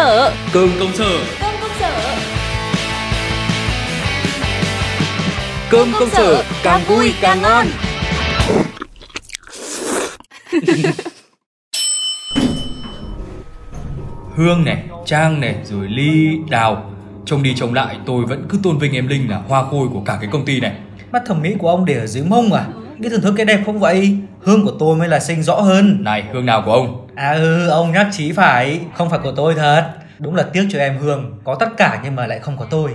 [0.00, 2.14] sở Cơm công sở Cơm công sở
[5.70, 7.66] Cơm công sở càng vui càng ngon
[14.36, 16.90] Hương này, Trang này, rồi Ly, Đào
[17.26, 20.00] Trông đi trông lại tôi vẫn cứ tôn vinh em Linh là hoa khôi của
[20.06, 20.72] cả cái công ty này
[21.12, 22.66] Mắt thẩm mỹ của ông để ở dưới mông à?
[22.98, 24.16] Biết thưởng thức cái đẹp không vậy?
[24.42, 26.04] Hương của tôi mới là xinh rõ hơn.
[26.04, 27.06] Này, Hương nào của ông?
[27.14, 29.99] À ừ, ông nhắc chí phải, không phải của tôi thật.
[30.22, 32.90] Đúng là tiếc cho em Hương, có tất cả nhưng mà lại không có tôi.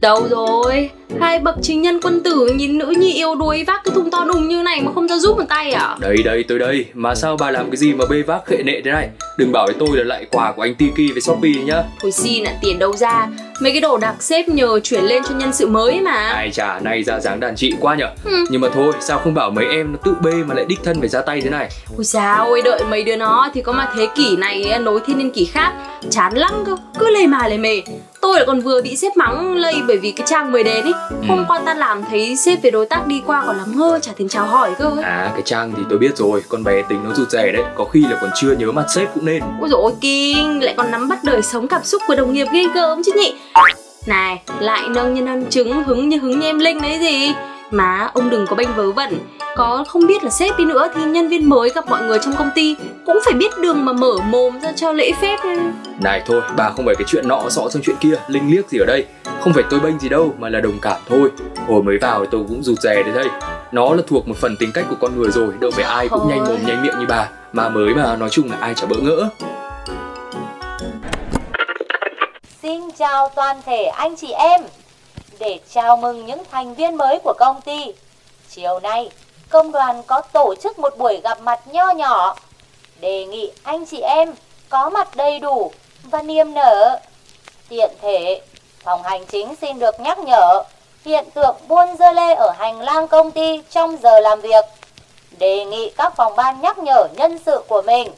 [0.00, 0.90] Đâu rồi?
[1.20, 4.24] Hai bậc chính nhân quân tử nhìn nữ nhi yêu đuối vác cái thùng to
[4.24, 5.96] đùng như này mà không ra giúp một tay à?
[6.00, 6.86] Đây đây tôi đây.
[6.94, 9.08] Mà sao bà làm cái gì mà bê vác khệ nệ thế này?
[9.38, 11.82] Đừng bảo với tôi là lại quà của anh Tiki với Shopee nhá.
[12.00, 13.28] Thôi xin ạ tiền đâu ra
[13.60, 16.12] Mấy cái đồ đặc xếp nhờ chuyển lên cho nhân sự mới mà.
[16.12, 18.08] Ai chả nay ra dáng đàn chị quá nhở.
[18.24, 18.44] Ừ.
[18.50, 21.00] Nhưng mà thôi sao không bảo mấy em nó tự bê mà lại đích thân
[21.00, 21.68] phải ra tay thế này?
[21.96, 25.18] Ôi sao ôi đợi mấy đứa nó thì có mà thế kỷ này nối thiên
[25.18, 25.72] niên kỷ khác.
[26.10, 27.82] Chán lắm cơ, cứ lề mà lề mề
[28.26, 30.92] Tôi lại còn vừa bị sếp mắng lây bởi vì cái trang mới đến ấy
[31.28, 34.12] Hôm qua ta làm thấy sếp với đối tác đi qua còn lắm ngơ chả
[34.18, 34.84] thèm chào hỏi cơ.
[34.84, 37.64] Ấy À cái Trang thì tôi biết rồi Con bé tính nó rụt rè đấy
[37.74, 39.42] Có khi là còn chưa nhớ mặt sếp cũng nên.
[39.60, 42.46] Ôi dồi ôi kinh, lại còn nắm bắt đời sống cảm xúc của đồng nghiệp
[42.52, 43.34] ghê gớm chứ nhỉ.
[44.06, 47.32] Này, lại nâng nhân ăn trứng hứng như hứng như em Linh đấy gì
[47.70, 49.18] Mà ông đừng có bênh vớ vẩn.
[49.56, 52.34] Có không biết là sếp đi nữa thì nhân viên mới gặp mọi người trong
[52.36, 55.36] công ty Cũng phải biết đường mà mở mồm ra cho lễ phép.
[56.00, 58.78] Này thôi bà không phải cái chuyện nọ sọ sang chuyện kia Linh liếc gì
[58.78, 59.06] ở đây.
[59.40, 61.30] Không phải tôi bênh gì đâu mà là đồng cảm thôi.
[61.68, 63.28] Hồi mới vào thì tôi cũng rụt rè đấy đây.
[63.72, 66.28] Nó là thuộc một phần tính cách của con người rồi Đâu phải ai cũng
[66.28, 67.28] nhanh mồm nhanh miệng như bà.
[67.52, 69.28] Mà mới mà nói chung là ai chả bỡ ngỡ.
[72.62, 74.60] Xin chào toàn thể anh chị em
[75.38, 77.78] để chào mừng những thành viên mới của công ty.
[78.50, 79.10] Chiều nay,
[79.50, 82.36] công đoàn có tổ chức một buổi gặp mặt nho nhỏ.
[83.00, 84.34] Đề nghị anh chị em
[84.68, 85.72] có mặt đầy đủ
[86.02, 87.00] và niềm nở.
[87.68, 88.40] Tiện thể,
[88.84, 90.62] phòng hành chính xin được nhắc nhở
[91.06, 94.64] Hiện tượng buôn dơ lê ở hành lang công ty trong giờ làm việc.
[95.38, 98.08] Đề nghị các phòng ban nhắc nhở nhân sự của mình.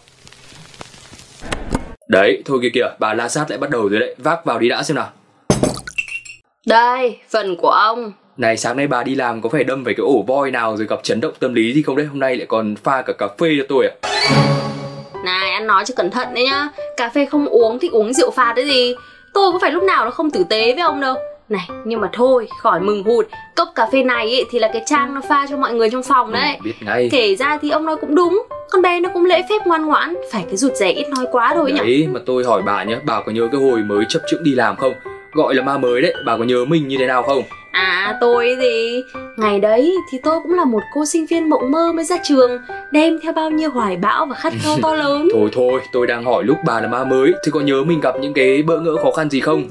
[2.08, 4.14] Đấy thôi kìa kìa bà la sát lại bắt đầu rồi đấy.
[4.18, 5.08] Vác vào đi đã xem nào.
[6.68, 8.12] Đây, phần của ông.
[8.36, 10.86] Này sáng nay bà đi làm có phải đâm về cái ổ voi nào rồi
[10.86, 12.06] gặp chấn động tâm lý gì không đấy?
[12.06, 13.92] Hôm nay lại còn pha cả cà phê cho tôi à?
[15.24, 16.68] Này, ăn nói cho cẩn thận đấy nhá.
[16.96, 18.94] Cà phê không uống thì uống rượu phạt đấy gì.
[19.34, 21.14] Tôi có phải lúc nào nó không tử tế với ông đâu.
[21.48, 23.26] Này, nhưng mà thôi, khỏi mừng hụt.
[23.56, 26.02] Cốc cà phê này ấy, thì là cái trang nó pha cho mọi người trong
[26.02, 26.52] phòng đấy.
[26.54, 27.08] Ừ, Biết ngay.
[27.12, 28.42] Kể ra thì ông nói cũng đúng.
[28.70, 30.14] Con bé nó cũng lễ phép ngoan ngoãn.
[30.32, 31.78] Phải cái rụt rè ít nói quá thôi nhỉ.
[31.78, 34.54] Đấy mà tôi hỏi bà nhé Bà có nhớ cái hồi mới chấp chững đi
[34.54, 34.92] làm không
[35.38, 36.14] Gọi là ma mới đấy.
[36.24, 37.42] Bà có nhớ mình như thế nào không?
[37.72, 39.02] À tôi thì
[39.36, 42.50] Ngày đấy thì tôi cũng là một cô sinh viên mộng mơ mới ra trường
[42.92, 45.28] Đem theo bao nhiêu hoài bão và khát khao to lớn.
[45.34, 47.32] Thôi thôi tôi đang hỏi lúc bà là ma mới.
[47.44, 49.68] Thì có nhớ mình gặp những cái bỡ ngỡ khó khăn gì không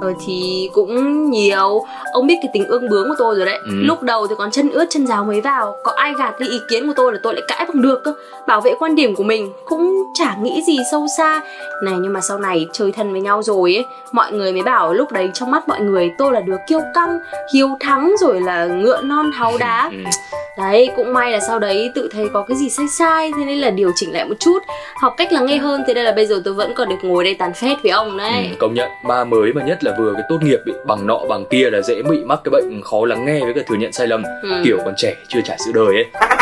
[0.00, 1.84] Ờ thì cũng nhiều.
[2.12, 3.58] Ông biết cái tính ương bướng của tôi rồi đấy.
[3.64, 3.70] Ừ.
[3.74, 5.76] Lúc đầu thì còn chân ướt chân ráo mới vào.
[5.84, 8.12] Có ai gạt đi ý kiến của tôi là tôi lại cãi bằng được cơ.
[8.46, 11.40] Bảo vệ quan điểm của mình Cũng chả nghĩ gì sâu xa.
[11.82, 14.92] Này nhưng mà sau này chơi thân với nhau rồi ấy Mọi người mới bảo
[14.94, 17.18] lúc đấy trong mắt mọi người Tôi là đứa kiêu căng,
[17.54, 19.90] hiếu thắng Rồi là ngựa non háu đá.
[20.06, 20.10] Ừ.
[20.58, 23.58] Đấy, cũng may là sau đấy tự thấy có cái gì sai sai Thế nên
[23.58, 24.58] là điều chỉnh lại một chút.
[25.00, 27.24] Học cách lắng nghe hơn Thế nên là bây giờ tôi vẫn còn được ngồi
[27.24, 28.48] đây tàn phét với ông đấy.
[28.50, 31.18] Ừ, công nhận ma mới mà nhất là vừa cái tốt nghiệp bị bằng nọ
[31.28, 33.92] bằng kia là dễ bị mắc cái bệnh khó lắng nghe với cả thừa nhận
[33.92, 34.22] sai lầm.
[34.42, 34.62] Ừ.
[34.64, 36.35] kiểu còn trẻ chưa trải sự đời ấy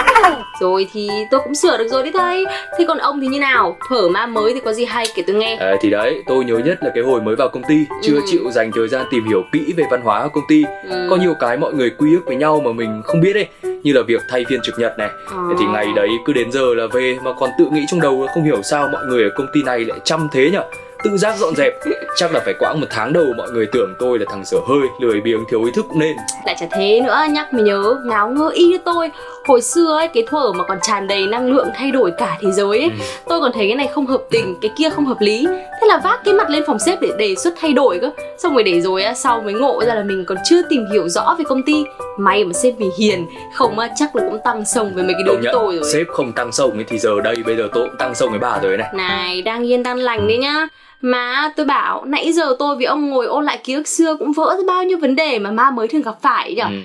[0.60, 2.44] Rồi thì tôi cũng sửa được rồi đấy thầy
[2.78, 3.76] Thế còn ông thì như nào?
[3.88, 6.58] Thở ma mới thì có gì hay kể tôi nghe à, thì đấy tôi nhớ
[6.58, 8.20] nhất là cái hồi mới vào công ty chưa Ừ.
[8.26, 11.06] chịu dành thời gian tìm hiểu kỹ về văn hóa ở công ty ừ.
[11.10, 13.46] có nhiều cái mọi người quy ước với nhau mà mình không biết ấy
[13.82, 15.08] như là việc thay phiên trực nhật này.
[15.30, 18.26] Thế thì ngày đấy cứ đến giờ là về mà còn tự nghĩ trong đầu
[18.34, 20.62] không hiểu sao mọi người ở công ty này lại chăm thế nhở
[21.04, 21.72] tự giác dọn dẹp.
[22.16, 24.88] Chắc là phải quãng một tháng đầu mọi người tưởng tôi là thằng dở hơi
[25.00, 26.16] lười biếng thiếu ý thức cũng nên.
[26.46, 29.10] Lại chả thế nữa nhắc mới nhớ Ngáo ngơ y như tôi.
[29.46, 32.50] Hồi xưa ấy cái thuở mà còn tràn đầy năng lượng thay đổi cả thế
[32.52, 33.04] giới ấy Ừ.
[33.28, 35.46] Tôi còn thấy cái này không hợp tình Cái kia không hợp lý.
[35.80, 38.10] Thế là vác cái mặt lên phòng sếp để đề xuất thay đổi cơ.
[38.38, 41.08] Xong rồi để rồi á Sau mới ngộ ra là mình còn chưa tìm hiểu
[41.08, 41.84] rõ về công ty.
[42.18, 45.36] May mà sếp vì hiền Không chắc là cũng tăng sông với mấy cái đứa
[45.36, 45.90] như tôi rồi.
[45.92, 48.38] sếp không tăng sông ấy thì giờ đây bây giờ tôi cũng tăng sông với
[48.38, 48.88] bà rồi này.
[48.94, 50.66] Này, đang yên đang lành đấy nhá
[51.04, 54.32] Mà tôi bảo nãy giờ tôi với ông ngồi ôn lại ký ức xưa cũng
[54.32, 56.76] vỡ ra bao nhiêu vấn đề mà ma mới thường gặp phải nhỉ ừ.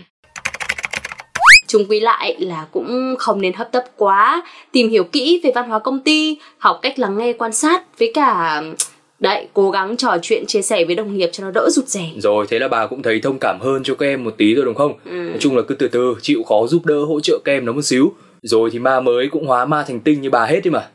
[1.68, 5.70] Chung quy lại là cũng không nên hấp tấp quá Tìm hiểu kỹ về văn
[5.70, 8.62] hóa công ty Học cách lắng nghe quan sát Với cả
[9.20, 12.10] Đấy, cố gắng trò chuyện chia sẻ với đồng nghiệp cho nó đỡ rụt rè.
[12.18, 14.66] Rồi thế là bà cũng thấy thông cảm hơn cho các em một tí rồi
[14.66, 14.94] đúng không?
[15.06, 15.12] Ừ.
[15.12, 17.72] Nói chung là cứ từ từ chịu khó giúp đỡ hỗ trợ các em nó
[17.72, 18.14] một xíu.
[18.42, 20.88] Rồi thì ma mới cũng hóa ma thành tinh như bà hết đi mà.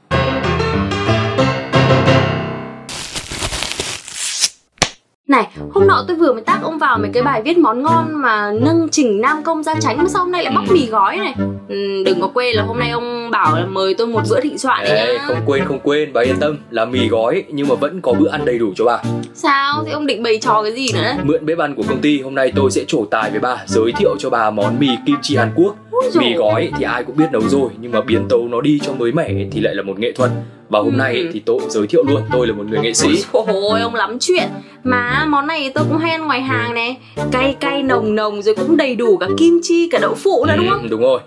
[5.29, 8.23] Này, hôm nọ tôi vừa mới tác ông vào mấy cái bài viết món ngon
[8.23, 11.17] mà nâng trình nam công gia tránh mà sao hôm nay lại bóc mì gói
[11.17, 11.35] này.
[11.69, 14.59] Ừ, đừng có quên là hôm nay ông bảo là mời tôi một bữa thịnh
[14.59, 15.25] soạn đấy Ê, nhá.
[15.27, 18.29] không quên không quên, bà yên tâm là mì gói nhưng mà vẫn có bữa
[18.31, 18.99] ăn đầy đủ cho bà.
[19.35, 19.83] Sao?
[19.87, 21.13] Thì ông định bày trò cái gì nữa?
[21.23, 23.93] Mượn bếp ăn của công ty hôm nay tôi sẽ trổ tài với bà giới
[23.99, 25.77] thiệu cho bà món mì kim chi Hàn Quốc.
[26.19, 28.93] Mì gói thì ai cũng biết nấu rồi nhưng mà biến tấu nó đi cho
[28.93, 30.31] mới mẻ thì lại là một nghệ thuật.
[30.75, 31.31] Và hôm nay Ừ.
[31.33, 33.25] thì tôi giới thiệu luôn, tôi là một người nghệ sĩ.
[33.33, 34.49] Ôi ông lắm chuyện
[34.85, 36.97] Mà món này tôi cũng hay ăn ngoài hàng này
[37.33, 40.55] Cay cay nồng nồng rồi cũng đầy đủ cả kim chi cả đậu phụ nữa
[40.57, 40.83] đúng không?
[40.83, 41.21] Ừ, đúng rồi.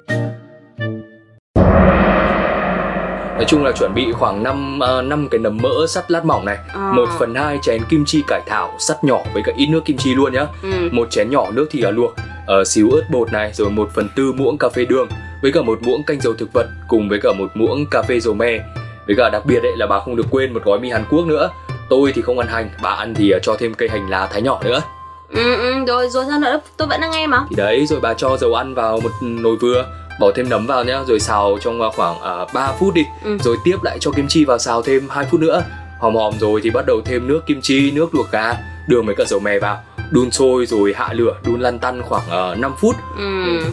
[3.35, 6.57] Nói chung là chuẩn bị khoảng 5 năm cái nấm mỡ sắt lát mỏng này
[6.73, 6.91] À.
[6.95, 9.97] 1 phần 2 chén kim chi cải thảo sắt nhỏ với cả ít nước kim
[9.97, 10.69] chi luôn nhá Ừ.
[10.91, 12.15] một chén nhỏ nước thịt gà luộc
[12.47, 15.07] ờ, xíu ớt bột này rồi 1 phần tư muỗng cà phê đường
[15.41, 18.19] với cả một muỗng canh dầu thực vật cùng với cả một muỗng cà phê
[18.19, 18.59] dầu me
[19.07, 21.25] với cả đặc biệt đấy là bà không được quên một gói mì Hàn Quốc
[21.25, 21.49] nữa.
[21.89, 24.41] Tôi thì không ăn hành bà ăn thì ờ, cho thêm cây hành lá thái
[24.41, 24.81] nhỏ nữa.
[25.29, 26.59] Ừ, ừ, rồi rồi sao nữa?
[26.77, 27.45] Tôi vẫn đang nghe mà.
[27.49, 29.85] Thì đấy rồi bà cho dầu ăn vào một nồi vừa
[30.19, 33.05] bỏ thêm nấm vào nhá rồi xào trong ờ, khoảng uh, 3 phút đi.
[33.23, 33.37] Ừ.
[33.43, 35.63] rồi tiếp lại cho kim chi vào xào thêm 2 phút nữa.
[35.99, 38.53] Hòm hòm rồi thì bắt đầu thêm nước kim chi nước luộc gà
[38.87, 42.51] đường với cả dầu mè vào đun sôi rồi hạ lửa đun lăn tăn khoảng
[42.53, 42.95] uh, 5 phút.
[43.17, 43.23] Ừ.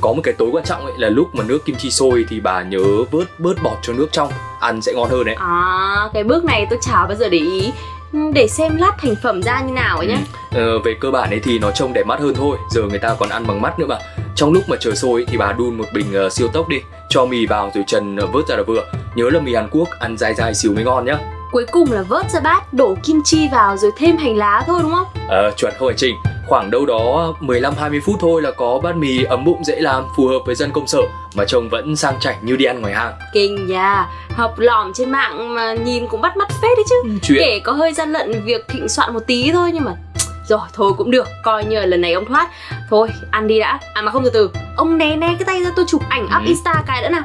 [0.00, 2.40] có một cái tối quan trọng ấy là lúc mà nước kim chi sôi thì
[2.40, 4.28] bà nhớ vớt bớt bọt cho nước trong
[4.60, 5.34] ăn sẽ ngon hơn đấy.
[5.38, 7.72] À cái bước này tôi chả bao giờ để ý.
[8.12, 10.18] Ừ, Để xem lát thành phẩm ra như nào ấy nhá.
[10.54, 13.14] Ờ, về cơ bản ấy thì nó trông đẹp mắt hơn thôi giờ người ta
[13.18, 13.98] còn ăn bằng mắt nữa mà.
[14.34, 17.24] Trong lúc mà chờ sôi thì bà đun một bình ờ, siêu tốc đi cho
[17.26, 18.84] mì vào rồi trần ờ, vớt ra là vừa.
[19.14, 21.18] Nhớ là mì Hàn Quốc ăn dai dai xíu mới ngon nhá
[21.54, 24.80] Cuối cùng là vớt ra bát Đổ kim chi vào rồi thêm hành lá thôi
[24.82, 25.06] đúng không?
[25.28, 26.14] Ờ, chuẩn không phải trình
[26.46, 30.26] khoảng đâu đó 15-20 phút thôi là có bát mì ấm bụng dễ làm phù
[30.26, 30.98] hợp với dân công sở
[31.34, 33.12] mà trông vẫn sang chảnh như đi ăn ngoài hàng.
[33.32, 36.96] Kinh nha Học lỏm trên mạng mà nhìn cũng bắt mắt phết đấy chứ.
[37.22, 37.38] Chuyện.
[37.44, 39.92] Kể có hơi gian lận việc thịnh soạn một tí thôi nhưng mà
[40.48, 42.48] rồi thôi cũng được coi như là lần này ông thoát.
[42.90, 43.78] Thôi ăn đi đã.
[43.94, 44.50] À mà không từ từ.
[44.76, 46.46] Ông né né cái tay ra tôi chụp ảnh up Ừ.
[46.46, 47.22] insta cái đã nào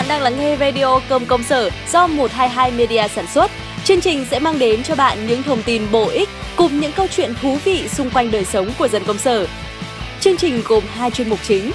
[0.00, 3.50] bạn đang lắng nghe radio Cơm Công Sở do 122 Media sản xuất.
[3.84, 7.06] Chương trình sẽ mang đến cho bạn những thông tin bổ ích cùng những câu
[7.06, 9.46] chuyện thú vị xung quanh đời sống của dân công sở.
[10.20, 11.72] Chương trình gồm hai chuyên mục chính.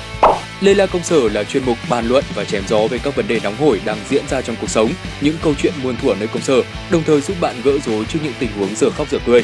[0.62, 3.27] Lê La Công Sở là chuyên mục bàn luận và chém gió về các vấn
[3.27, 4.92] đề nóng hổi đang diễn ra trong cuộc sống,
[5.22, 8.19] những câu chuyện muôn thuở nơi công sở, đồng thời giúp bạn gỡ rối trước
[8.24, 9.44] những tình huống giờ khóc giờ cười.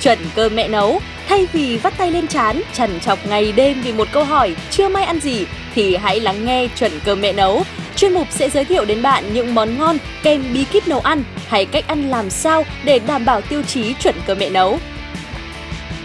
[0.00, 3.92] Chuẩn cơm mẹ nấu, thay vì vắt tay lên chán, trằn trọc ngày đêm vì
[3.92, 7.62] một câu hỏi chưa may ăn gì thì hãy lắng nghe Chuẩn cơm mẹ nấu.
[7.96, 11.24] Chuyên mục sẽ giới thiệu đến bạn những món ngon kèm bí kíp nấu ăn
[11.48, 14.78] hay cách ăn làm sao để đảm bảo tiêu chí chuẩn cơm mẹ nấu.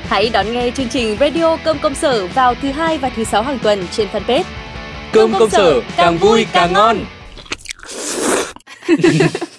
[0.07, 3.43] Hãy đón nghe chương trình Radio Cơm Công Sở vào thứ hai và thứ sáu
[3.43, 4.43] hàng tuần trên fanpage.
[5.11, 7.05] Cơm công sở càng vui càng ngon.